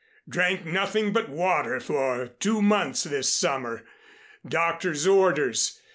[0.27, 3.83] Drank nothing but water for two months this summer.
[4.43, 5.79] Doctors orders.